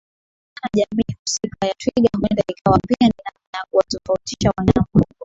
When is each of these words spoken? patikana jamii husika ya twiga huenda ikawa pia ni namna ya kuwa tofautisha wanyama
patikana 0.61 0.71
jamii 0.75 1.17
husika 1.23 1.67
ya 1.67 1.73
twiga 1.73 2.09
huenda 2.17 2.43
ikawa 2.47 2.79
pia 2.87 3.07
ni 3.07 3.13
namna 3.25 3.59
ya 3.59 3.65
kuwa 3.71 3.83
tofautisha 3.83 4.53
wanyama 4.57 4.87